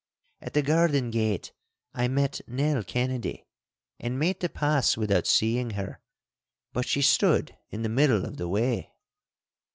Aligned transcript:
At 0.41 0.55
the 0.55 0.63
garden 0.63 1.11
gate 1.11 1.51
I 1.93 2.07
met 2.07 2.41
Nell 2.47 2.83
Kennedy, 2.83 3.45
and 3.99 4.17
made 4.17 4.39
to 4.39 4.49
pass 4.49 4.97
without 4.97 5.27
seeing 5.27 5.71
her. 5.77 6.01
But 6.73 6.87
she 6.87 7.03
stood 7.03 7.55
in 7.69 7.83
the 7.83 7.87
middle 7.87 8.25
of 8.25 8.37
the 8.37 8.47
way. 8.47 8.93